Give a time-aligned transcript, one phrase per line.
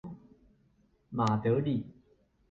[1.11, 1.85] 馬德里